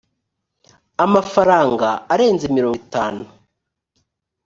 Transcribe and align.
amafaranga 1.05 1.87
arenze 2.13 2.45
mirongo 2.55 2.75
itanu 2.83 3.23